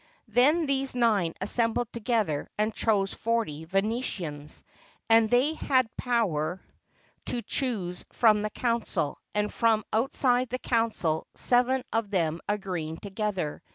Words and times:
Then 0.29 0.65
these 0.65 0.95
nine 0.95 1.35
assembled 1.41 1.93
together 1.93 2.49
and 2.57 2.73
chose 2.73 3.13
forty 3.13 3.65
Venetians; 3.65 4.63
and 5.07 5.29
they 5.29 5.53
had 5.53 5.95
power 5.95 6.59
to 7.27 7.43
choose 7.43 8.03
from 8.11 8.41
the 8.41 8.49
council, 8.49 9.19
and 9.35 9.53
from 9.53 9.83
outside 9.93 10.49
the 10.49 10.57
council, 10.57 11.27
seven 11.35 11.83
of 11.93 12.09
them 12.09 12.41
agreeing 12.49 12.97
together. 12.97 13.61